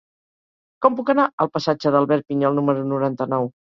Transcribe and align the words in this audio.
Com 0.85 0.95
puc 1.01 1.11
anar 1.13 1.27
al 1.45 1.51
passatge 1.57 1.93
d'Albert 1.97 2.29
Pinyol 2.33 2.59
número 2.61 2.87
noranta-nou? 2.95 3.51